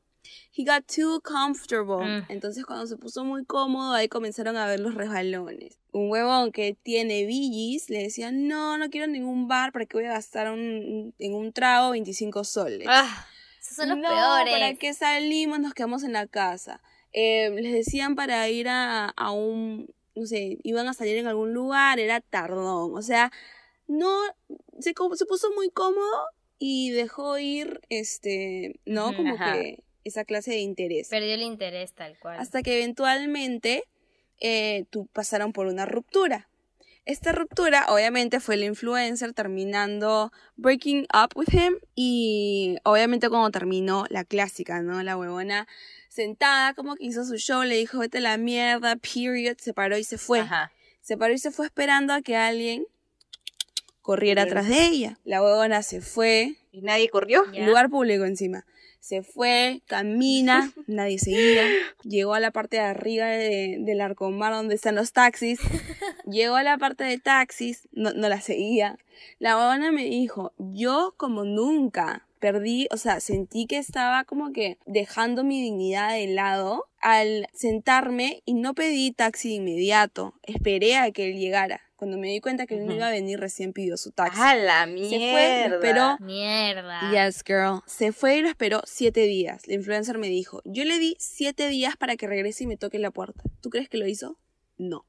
[0.56, 2.04] He got too comfortable.
[2.04, 2.24] Mm.
[2.28, 5.78] Entonces cuando se puso muy cómodo, ahí comenzaron a ver los resbalones.
[5.92, 10.06] Un huevón que tiene billis le decía, no, no quiero ningún bar, ¿para qué voy
[10.06, 12.86] a gastar un- en un trago 25 soles?
[12.90, 13.26] Ah,
[13.60, 14.52] esos son los no, peores.
[14.52, 15.60] ¿para qué salimos?
[15.60, 16.80] Nos quedamos en la casa.
[17.12, 21.52] Eh, les decían para ir a, a un, no sé, iban a salir en algún
[21.52, 22.96] lugar, era tardón.
[22.96, 23.30] O sea,
[23.86, 24.18] no,
[24.80, 26.24] se, se puso muy cómodo
[26.58, 29.08] y dejó ir, este, ¿no?
[29.08, 29.52] Ujú, Como ajá.
[29.52, 31.08] que esa clase de interés.
[31.08, 32.38] Perdió el interés tal cual.
[32.38, 33.84] Hasta que eventualmente
[34.40, 36.48] eh, tú pasaron por una ruptura.
[37.04, 41.78] Esta ruptura, obviamente, fue el influencer terminando breaking up with him.
[41.96, 45.02] Y obviamente, cuando terminó, la clásica, ¿no?
[45.02, 45.66] La huevona
[46.08, 49.98] sentada, como que hizo su show, le dijo, vete a la mierda, period, se paró
[49.98, 50.40] y se fue.
[50.40, 50.70] Ajá.
[51.00, 52.86] Se paró y se fue esperando a que alguien
[54.02, 55.18] corriera atrás de ella.
[55.24, 57.44] La huevona se fue, ¿Y nadie corrió?
[57.52, 57.66] Ya.
[57.66, 58.64] lugar público encima.
[59.00, 61.64] Se fue, camina, nadie seguía.
[62.04, 65.58] Llegó a la parte de arriba de- del arcomar donde están los taxis.
[66.30, 68.98] Llegó a la parte de taxis, no, no la seguía.
[69.38, 74.78] La huevona me dijo, yo como nunca perdí, o sea, sentí que estaba como que
[74.86, 80.34] dejando mi dignidad de lado al sentarme y no pedí taxi de inmediato.
[80.42, 81.82] Esperé a que él llegara.
[82.02, 84.40] Cuando me di cuenta que él no iba a venir, recién pidió su taxi.
[84.42, 85.30] ¡A la Se mierda!
[85.30, 86.16] fue, lo esperó.
[86.18, 87.00] Mierda.
[87.12, 87.80] Yes, girl.
[87.86, 89.68] Se fue y lo esperó siete días.
[89.68, 92.98] La influencer me dijo, yo le di siete días para que regrese y me toque
[92.98, 93.44] la puerta.
[93.60, 94.36] ¿Tú crees que lo hizo?
[94.78, 95.06] No.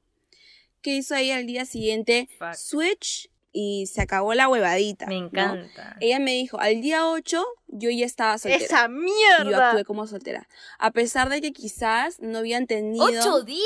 [0.82, 2.28] ¿Qué hizo ella al día siguiente?
[2.38, 2.54] Fuck.
[2.54, 5.06] Switch y se acabó la huevadita.
[5.06, 5.26] Me ¿no?
[5.26, 5.96] encanta.
[5.98, 8.64] Ella me dijo, al día 8 yo ya estaba soltera.
[8.64, 9.70] ¡Esa Y yo mierda!
[9.70, 10.48] actué como soltera.
[10.78, 13.04] A pesar de que quizás no habían tenido...
[13.04, 13.64] ¿Ocho días?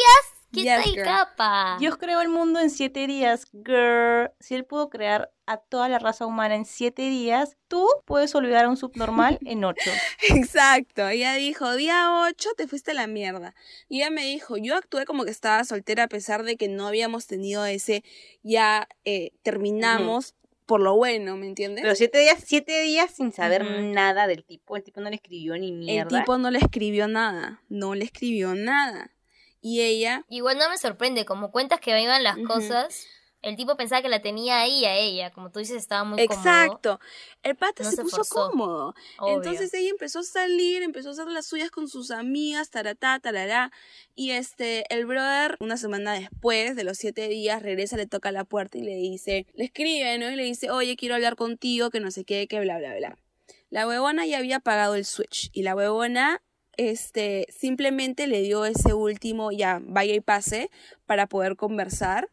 [0.52, 1.76] ¿Qué Yes, tal capa?
[1.78, 4.30] Dios creó el mundo en siete días, girl.
[4.40, 8.64] Si él pudo crear a toda la raza humana en siete días, tú puedes olvidar
[8.64, 9.90] a un subnormal en ocho.
[10.30, 13.54] Exacto, ella dijo, día 8 te fuiste a la mierda.
[13.88, 16.86] Y ella me dijo, yo actué como que estaba soltera a pesar de que no
[16.86, 18.02] habíamos tenido ese,
[18.42, 20.34] ya eh, terminamos
[20.64, 21.82] por lo bueno, ¿me entiendes?
[21.82, 24.76] Pero siete días, siete días sin saber nada del tipo.
[24.76, 26.18] El tipo no le escribió ni El mierda.
[26.20, 29.10] tipo no le escribió nada, no le escribió nada.
[29.60, 33.06] Y ella, Igual no me sorprende, como cuentas que iban las cosas,
[33.40, 36.40] el tipo pensaba que la tenía ahí a ella, como tú dices, estaba muy cómodo.
[36.40, 37.00] exacto,
[37.44, 38.34] el pata No se, se puso forzó.
[38.50, 38.94] cómodo.
[39.18, 39.36] Obvio.
[39.36, 43.70] Entonces ella empezó a salir, empezó a hacer las suyas con sus amigas, taratá, tarará.
[44.16, 48.44] Y este, el brother, una semana después de los siete días, regresa, le toca la
[48.44, 50.28] puerta y le dice, le escribe, ¿no?
[50.30, 53.18] Y le dice, oye, quiero hablar contigo, que no sé qué, que bla, bla, bla.
[53.70, 56.42] La huevona ya había apagado el switch y la huevona
[56.78, 60.70] este, simplemente le dio ese último ya, vaya y pase,
[61.04, 62.30] para poder conversar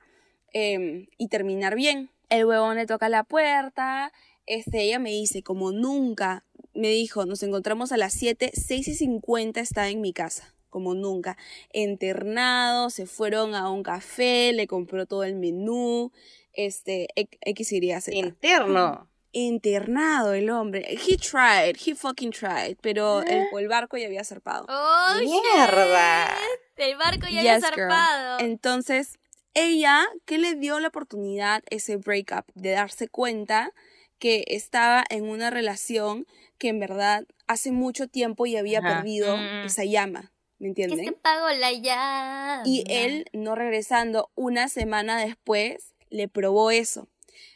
[0.54, 2.12] em, y terminar bien.
[2.30, 4.14] El huevón le toca la puerta,
[4.46, 8.94] este, ella me dice, como nunca, me dijo, nos encontramos a las 7, 6 y
[8.94, 11.38] 50 estaba en mi casa, como nunca.
[11.74, 16.12] Internado, se fueron a un café, le compró todo el menú,
[16.54, 18.16] este, X iría Z.
[18.16, 19.10] Interno.
[19.38, 20.86] Internado el hombre.
[20.90, 24.66] He tried, he fucking tried, pero el, el barco ya había zarpado.
[24.70, 26.28] ¡Oh, Mierda.
[26.28, 26.60] shit!
[26.78, 27.90] El barco ya había Yes, girl.
[27.90, 28.40] zarpado.
[28.40, 29.20] Entonces,
[29.54, 33.74] ella, que le dio la oportunidad, ese breakup, de darse cuenta
[34.20, 36.26] que estaba en una relación
[36.58, 38.88] que en verdad hace mucho tiempo y había Ajá.
[38.88, 39.66] perdido Mm.
[39.66, 41.18] esa llama, ¿me Que se entienden?
[41.22, 42.64] pagó la llama.
[42.66, 47.10] Y él, no regresando una semana después, le probó eso.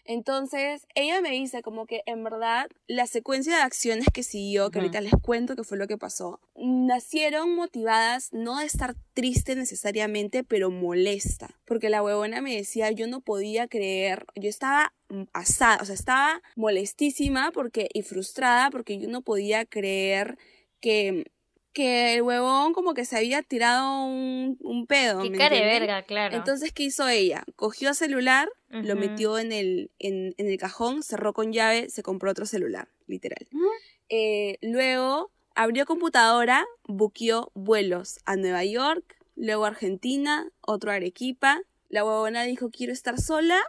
[0.05, 4.79] Entonces, ella me dice como que en verdad la secuencia de acciones que siguió, que
[4.79, 10.43] ahorita les cuento que fue lo que pasó, nacieron motivadas no de estar triste necesariamente,
[10.43, 11.49] pero molesta.
[11.65, 15.95] Porque la huevona me decía, yo no podía creer, yo estaba mm, asada, o sea,
[15.95, 20.37] estaba molestísima porque, y frustrada porque yo no podía creer
[20.79, 21.31] que
[21.79, 25.21] que el huevón como que se había tirado un, un pedo.
[25.21, 26.35] Qué ¿me cara de verga, claro.
[26.35, 27.45] Entonces, ¿qué hizo ella?
[27.55, 32.31] Cogió celular, lo metió en el, en, en el cajón, cerró con llave, se compró
[32.31, 33.47] otro celular, literal.
[34.09, 41.61] Eh, luego abrió computadora, buqueó vuelos a Nueva York, luego a Argentina, otro a Arequipa.
[41.87, 43.61] La huevona dijo, quiero estar sola,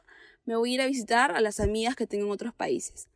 [0.47, 3.09] me voy a ir a visitar a las amigas que tengo en otros países.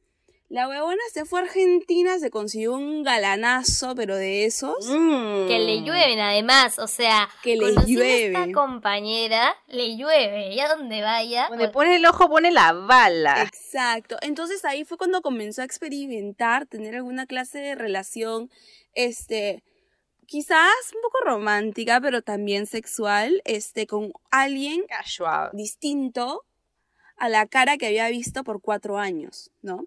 [0.51, 5.49] La huevona se fue a Argentina, se consiguió un galanazo, pero de esos, Mm.
[5.49, 8.27] Que le llueven además, o sea, que le conociendo a llueve.
[8.27, 11.49] esta compañera, le llueve, ella donde vaya.
[11.49, 13.43] Donde o- pone el ojo, pone la bala.
[13.43, 14.17] Exacto.
[14.21, 18.51] Entonces ahí fue cuando comenzó a experimentar, tener alguna clase de relación,
[18.93, 19.65] este,
[20.27, 25.51] quizás un poco romántica, pero también sexual, este, con alguien Casual.
[25.55, 26.43] distinto
[27.17, 29.87] a la cara que había visto por cuatro años, ¿no?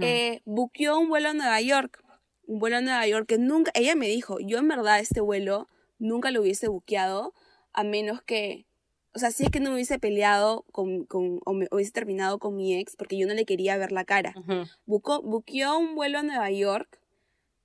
[0.00, 2.02] Eh, buqueó un vuelo a Nueva York,
[2.46, 5.68] un vuelo a Nueva York que nunca, ella me dijo, yo en verdad este vuelo
[5.98, 7.34] nunca lo hubiese buqueado
[7.72, 8.66] a menos que,
[9.14, 12.38] o sea, si es que no me hubiese peleado con, con o me hubiese terminado
[12.38, 14.34] con mi ex porque yo no le quería ver la cara.
[14.36, 14.64] Ujú.
[14.86, 17.00] Bucó, buqueó un vuelo a Nueva York,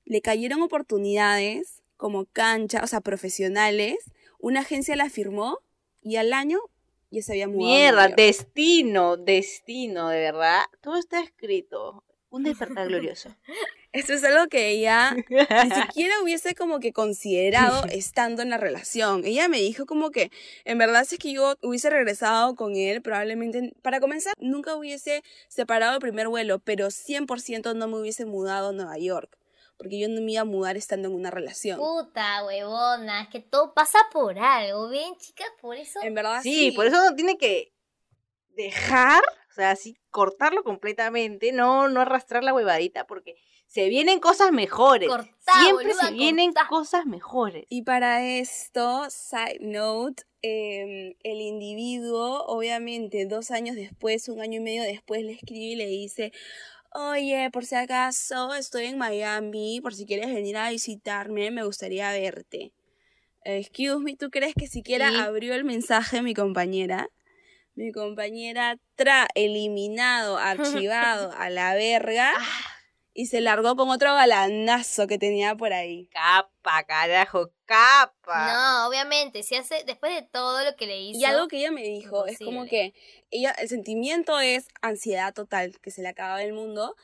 [0.06, 3.98] le cayeron oportunidades como cancha, o sea, profesionales,
[4.39, 5.60] una agencia la firmó
[6.02, 6.60] y al año
[7.12, 7.76] ya se había mudado.
[7.76, 10.63] Mierda, destino, destino, de verdad.
[10.82, 12.04] Todo está escrito.
[12.32, 13.36] Un despertar glorioso.
[13.91, 15.26] Esto es algo que ella ni
[15.88, 19.26] siquiera hubiese como que considerado estando en la relación.
[19.26, 20.30] Ella me dijo como que,
[20.63, 25.24] en verdad, si es que yo hubiese regresado con él, probablemente, para comenzar, nunca hubiese
[25.48, 29.38] separado el primer vuelo, pero 100% no me hubiese mudado a Nueva York,
[29.79, 31.79] porque yo no me iba a mudar estando en una relación.
[31.79, 35.47] Puta, huevona, es que todo pasa por algo, ¿ven, chicas?
[35.59, 35.99] Por eso...
[36.03, 36.71] En verdad, Sí, sí.
[36.73, 37.73] por eso uno tiene que
[38.55, 43.35] dejar, o sea, así cortarlo completamente, no, no arrastrar la huevadita, porque
[43.67, 45.07] se vienen cosas mejores.
[45.07, 46.67] Cortá, Siempre boluda, se vienen cortá.
[46.67, 47.65] cosas mejores.
[47.69, 54.63] Y para esto, side note, eh, el individuo, obviamente, dos años después, un año y
[54.63, 56.31] medio después, le escribe y le dice,
[56.93, 62.12] oye, por si acaso estoy en Miami, por si quieres venir a visitarme, me gustaría
[62.12, 62.73] verte.
[63.43, 67.10] Excuse me, ¿tú crees que siquiera abrió el mensaje mi compañera?
[67.73, 72.34] Mi compañera tra eliminado, archivado a la verga
[73.13, 76.08] y se largó con otro galanazo que tenía por ahí.
[76.08, 78.51] Capa, carajo, capa.
[78.51, 81.19] No, obviamente, si hace, después de todo lo que le hizo...
[81.19, 82.93] Y algo que ella me dijo es como Imposible.
[82.93, 86.95] que ella, el sentimiento es ansiedad total, que se le acaba el mundo,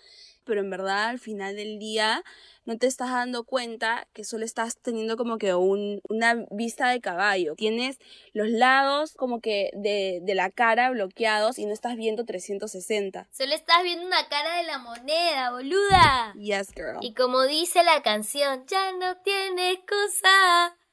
[0.44, 2.24] pero en verdad al final del día
[2.66, 7.00] no te estás dando cuenta que solo estás teniendo como que un, una vista de
[7.00, 7.54] caballo.
[7.56, 8.00] Tienes
[8.34, 13.28] los lados como que de, de la cara bloqueados y no estás viendo 360.
[13.32, 16.34] Solo estás viendo una cara de la moneda, boluda.
[16.40, 16.98] Yes, girl.
[17.02, 19.84] Y como dice la canción, ya no tiene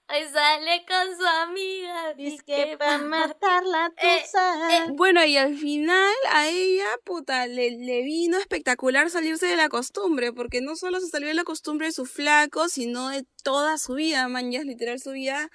[0.08, 2.12] Hoy sale con su amiga.
[2.14, 4.86] Dice que para matar la Eh, tusa.
[4.92, 10.32] Bueno, y al final a ella, puta, le, le vino espectacular salirse de la costumbre,
[10.32, 13.94] porque no solo se salió de la costumbre de su flaco, sino de toda su
[13.94, 15.48] vida, man, ya es literal su vida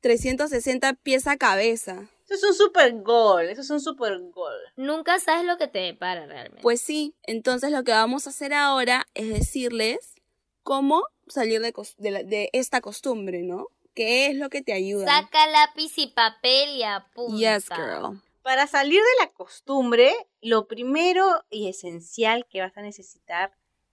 [0.00, 2.08] 360 pies a cabeza.
[2.24, 4.54] Eso es un super gol, eso es un super gol.
[4.76, 6.62] Nunca sabes lo que te depara realmente.
[6.62, 10.14] Pues sí, entonces lo que vamos a hacer ahora es decirles
[10.62, 13.68] cómo salir de, cos- de, la- de esta costumbre, ¿no?
[13.94, 15.06] ¿Qué es lo que te ayuda?
[15.06, 17.36] Saca lápiz y papel y apunta.
[17.56, 18.22] Yes, girl.
[18.42, 23.52] Para salir de la costumbre, lo primero y esencial que vas a necesitar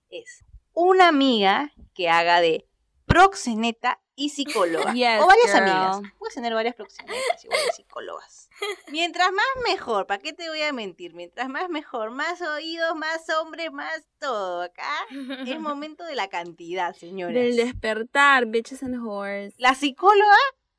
[0.10, 2.68] es una amiga que haga de
[3.06, 4.92] proxeneta y psicóloga.
[4.94, 5.64] Yes, o varias girl.
[5.70, 6.02] amigas.
[6.18, 8.50] Puedes tener varias proxenetas y varias psicólogas.
[8.92, 11.14] Mientras más mejor, ¿para qué te voy a mentir?
[11.14, 14.64] Mientras más mejor, más oídos, más hombre, más todo.
[14.64, 14.90] Acá
[15.46, 17.36] es momento de la cantidad, señoras.
[17.36, 19.54] Del despertar, bitches and whores.
[19.58, 20.36] La psicóloga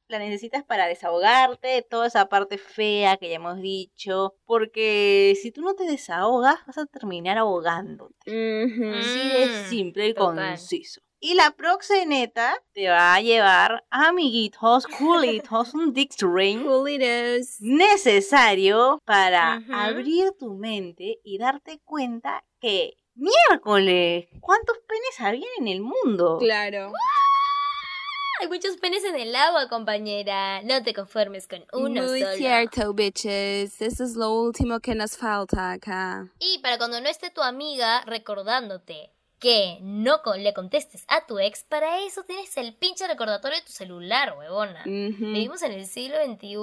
[0.08, 4.34] la necesitas para desahogarte de toda esa parte fea que ya hemos dicho.
[4.46, 8.14] Porque si tú no te desahogas, vas a terminar ahogándote.
[8.26, 8.90] Ujú.
[8.98, 10.48] Así de Mm, simple y total.
[10.56, 11.02] conciso.
[11.20, 17.56] Y la proxeneta te va a llevar amiguitos, coolitos, un Dixtrain Coolitos.
[17.60, 25.80] necesario para abrir tu mente y darte cuenta que miércoles, ¿cuántos penes había en el
[25.80, 26.38] mundo?
[26.38, 26.92] Claro.
[28.40, 30.62] Hay muchos penes en el agua, compañera.
[30.62, 32.34] No te conformes con uno Muy solo.
[32.36, 33.82] cierto, bitches.
[33.82, 36.32] Eso es lo último que nos falta acá.
[36.38, 41.64] Y para cuando no esté tu amiga recordándote que no le contestes a tu ex,
[41.64, 44.82] para eso tienes el pinche recordatorio de tu celular, huevona.
[44.84, 46.56] Vivimos en el siglo XXI,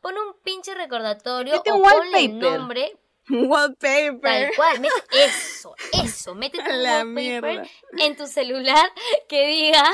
[0.00, 2.96] pon un pinche recordatorio Mete o ponle el nombre
[3.30, 4.20] Wallpaper.
[4.20, 4.80] tal cual.
[4.80, 7.62] Mete eso, eso, métete un La wallpaper mierda.
[7.98, 8.90] en tu celular
[9.28, 9.84] que diga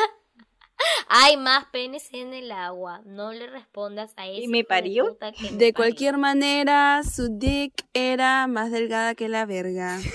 [1.09, 3.03] hay más penes en el agua.
[3.05, 5.19] No le respondas a ese me hijo de parió?
[5.41, 5.75] me De parió.
[5.75, 9.99] cualquier manera, su dick era más delgada que la verga.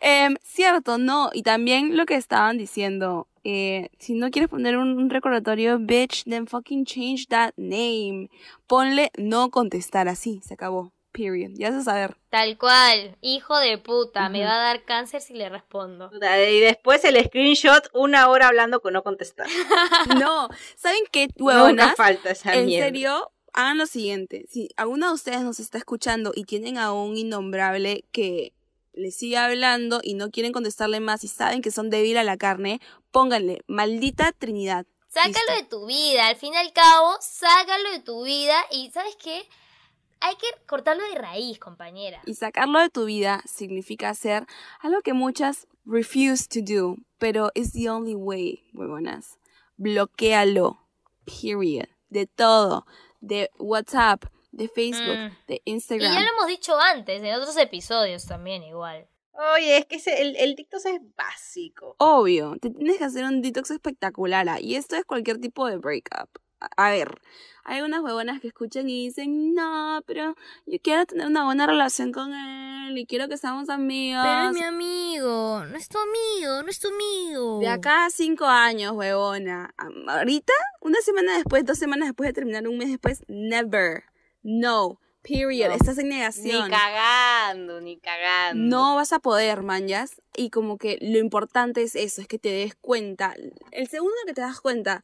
[0.00, 1.30] Em, cierto, no.
[1.32, 3.26] Y también lo que estaban diciendo.
[3.44, 8.28] eh, si no quieres poner un recordatorio, bitch, then fucking change that name.
[8.66, 10.40] Ponle no contestar así.
[10.44, 10.92] Se acabó.
[11.12, 11.50] Period.
[11.54, 12.16] Ya a saber.
[12.30, 16.10] Tal cual, hijo de puta, me va a dar cáncer si le respondo.
[16.50, 19.46] Y después el screenshot, una hora hablando con no contestar.
[20.20, 20.48] No.
[20.76, 21.96] ¿Saben qué, huevonas?
[21.96, 22.86] falta esa En mierda.
[22.86, 24.44] serio, hagan lo siguiente.
[24.50, 28.52] Si alguno de ustedes nos está escuchando y tienen a un innombrable que
[28.92, 32.36] le sigue hablando y no quieren contestarle más y saben que son débil a la
[32.36, 34.86] carne, pónganle, maldita Trinidad.
[35.08, 35.52] Sácalo Listo.
[35.54, 39.48] de tu vida, al fin y al cabo, sácalo de tu vida y ¿sabes qué?
[40.20, 42.20] Hay que cortarlo de raíz, compañera.
[42.26, 44.46] Y sacarlo de tu vida significa hacer
[44.80, 49.38] algo que muchas refuse to do, pero es the only way, huevonas.
[49.76, 50.78] Bloquéalo.
[51.24, 51.86] Period.
[52.08, 52.86] De todo.
[53.20, 55.46] De WhatsApp, de Facebook, Mm.
[55.46, 56.12] de Y Instagram.
[56.14, 59.08] ya lo hemos dicho antes, en otros episodios también igual.
[59.54, 61.94] Oye, es que ese- el, el TikTok es básico.
[61.98, 64.48] Obvio, te tienes que hacer un detox espectacular.
[64.48, 66.28] ah, Y esto es cualquier tipo de breakup.
[66.60, 67.20] A- ver,
[67.64, 70.34] hay algunas huevonas que escuchan y dicen, no, pero
[70.66, 74.24] yo quiero tener una buena relación con él y quiero que seamos amigos.
[74.66, 77.60] amigo, no es tu amigo, no es tu amigo.
[77.60, 79.74] De acá a cinco años, huevona.
[80.06, 84.04] Ahorita, una semana después, dos semanas después de terminar, un mes después, never.
[84.42, 85.00] No.
[85.22, 85.68] Period.
[85.68, 85.74] No.
[85.74, 86.70] Estás en Ni negación.
[86.70, 88.64] cagando, ni cagando.
[88.64, 90.22] No vas a poder, manjas.
[90.36, 93.34] Y como que lo importante es eso, es que te des cuenta.
[93.72, 95.02] El segundo que te das cuenta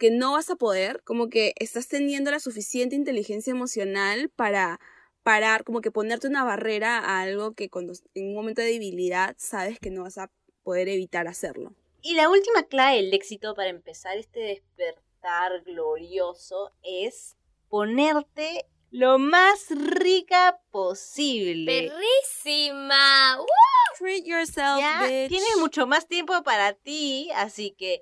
[0.00, 4.80] que no vas a poder, como que estás teniendo la suficiente inteligencia emocional para
[5.22, 9.36] parar, como que ponerte una barrera a algo que cuando en un momento de debilidad
[9.38, 10.30] sabes que no vas a
[10.62, 11.74] poder evitar hacerlo.
[12.00, 17.36] Y la última clave del éxito para empezar este despertar glorioso es
[17.68, 21.92] ponerte lo más rica posible.
[22.34, 23.38] Perrísima.
[23.98, 25.28] Treat yourself, Ya bitch.
[25.28, 28.00] tienes mucho más tiempo para ti, así que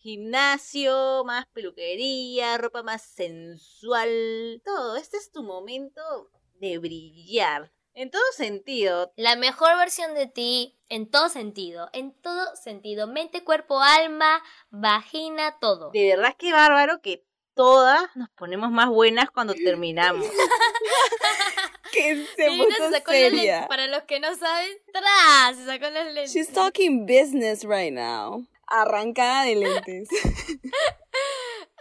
[0.00, 4.96] gimnasio, más peluquería, ropa más sensual, todo.
[4.96, 7.72] Este es tu momento de brillar.
[7.92, 9.12] En todo sentido.
[9.16, 15.58] La mejor versión de ti en todo sentido, en todo sentido, mente, cuerpo, alma, vagina,
[15.60, 15.90] todo.
[15.90, 20.26] De verdad que bárbaro que todas nos ponemos más buenas cuando terminamos.
[21.92, 23.66] que se puso sacó seria.
[23.68, 26.32] para los que no saben, tras, se sacó los lentes.
[26.32, 28.46] She's talking business right now.
[28.70, 30.08] Arrancada de lentes.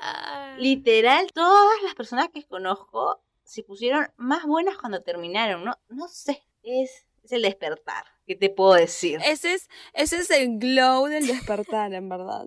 [0.02, 0.56] Ah.
[0.58, 5.63] Literal, todas las personas que conozco se pusieron más buenas cuando terminaron.
[5.65, 8.06] No, no sé, es, es el despertar.
[8.25, 9.19] ¿Qué te puedo decir?
[9.25, 12.45] Ese es, ese es el glow del despertar, en verdad.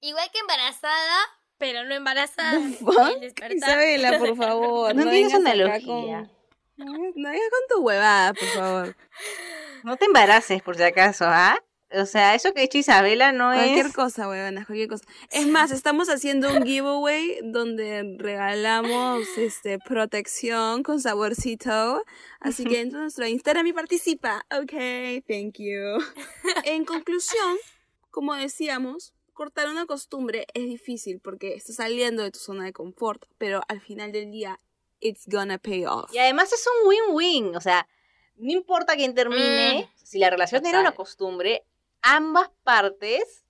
[0.00, 1.18] Igual que embarazada,
[1.58, 2.58] pero no embarazada.
[3.54, 4.94] Isabela, por favor.
[4.94, 5.80] No tienes analogía.
[5.84, 6.30] con-
[6.76, 8.96] No vengas- no vengas con tu huevada, por favor.
[9.82, 11.58] No te embaraces, por si acaso, ¿ah?
[11.92, 13.92] O sea, eso que ha dicho Isabela no Cualquier es...
[13.92, 15.04] cosa, huevanas, cualquier cosa.
[15.30, 22.04] Es más, estamos haciendo un giveaway donde regalamos este protección con saborcito.
[22.38, 24.46] Así que entra a nuestro Instagram y participa.
[24.50, 24.72] Ok,
[25.26, 25.98] thank you.
[26.64, 27.56] En conclusión,
[28.10, 33.24] como decíamos, cortar una costumbre es difícil porque estás saliendo de tu zona de confort,
[33.38, 34.60] pero al final del día,
[35.00, 36.12] it's gonna pay off.
[36.14, 37.88] Y además es un win-win, o sea,
[38.36, 41.64] no importa quién termine, Mm, si la relación era una costumbre,
[42.02, 43.44] ambas partes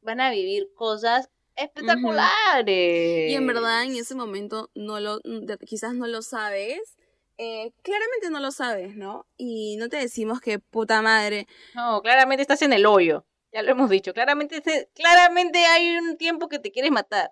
[0.00, 3.30] van a vivir cosas espectaculares.
[3.30, 5.20] Y en verdad en ese momento no lo,
[5.66, 6.96] quizás no lo sabes.
[7.38, 9.26] eh, claramente no lo sabes, ¿no?
[9.36, 11.46] Y no te decimos que puta madre.
[11.74, 13.24] No, claramente estás en el hoyo.
[13.52, 14.12] Ya lo hemos dicho.
[14.14, 14.62] Claramente,
[14.94, 17.30] claramente hay un tiempo que te quieres matar.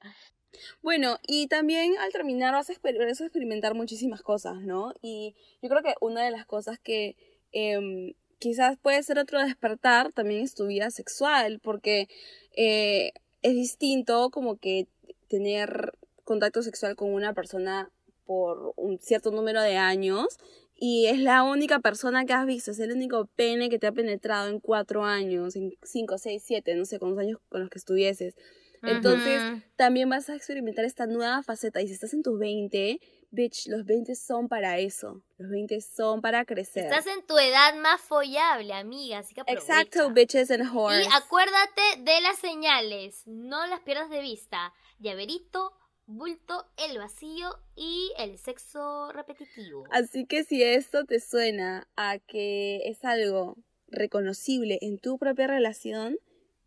[0.82, 4.94] Bueno, y también al terminar vas a, exper- vas a experimentar muchísimas cosas, ¿no?
[5.02, 7.16] Y yo creo que una de las cosas que
[7.52, 12.08] em, quizás puede ser otro despertar también es tu vida sexual, porque
[12.56, 13.12] eh,
[13.42, 14.86] es distinto como que
[15.28, 15.92] tener
[16.24, 17.90] contacto sexual con una persona
[18.24, 20.38] por un cierto número de años
[20.76, 23.92] y es la única persona que has visto, es el único pene que te ha
[23.92, 27.70] penetrado en cuatro años, en cinco, seis, siete, no sé, con los años con los
[27.70, 28.34] que estuvieses.
[28.82, 29.62] Entonces, Ujú.
[29.76, 31.80] también vas a experimentar esta nueva faceta.
[31.80, 33.00] Y si estás en tus 20,
[33.34, 35.22] bitch, los 20 son para eso.
[35.38, 36.84] Los 20 son para crecer.
[36.84, 39.80] Estás en tu edad más follable, amiga, así que aprovecha.
[39.80, 41.06] Exacto, bitches and whores.
[41.06, 44.72] Y acuérdate de las señales, no las pierdas de vista.
[44.98, 45.72] Llaverito,
[46.06, 49.84] bulto, el vacío y el sexo repetitivo.
[49.90, 53.56] Así que si esto te suena a que es algo
[53.88, 56.18] reconocible en tu propia relación,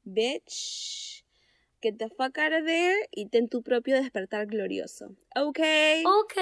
[0.04, 1.17] bitch,
[1.88, 5.08] get the fuck out of there y ten tu propio despertar glorioso.
[5.36, 5.60] ¿Ok?
[6.06, 6.38] Ok,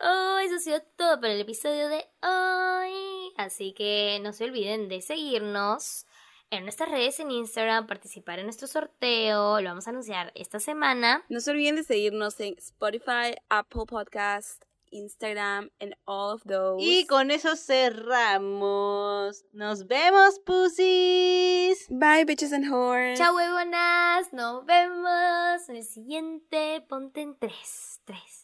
[0.00, 3.32] oh, eso ha sido todo por el episodio de hoy.
[3.36, 6.06] Así que no se olviden de seguirnos
[6.50, 11.24] en nuestras redes en Instagram, participar en nuestro sorteo, lo vamos a anunciar esta semana.
[11.30, 14.62] No se olviden de seguirnos en Spotify, Apple Podcast,
[14.92, 16.82] Instagram, and all of those.
[16.82, 19.44] Y con eso cerramos.
[19.52, 21.86] Nos vemos, pussies.
[21.88, 23.18] Bye, bitches and whores.
[23.18, 28.00] Chao, huevonas, nos vemos en el siguiente Ponte en 3.
[28.04, 28.41] 3.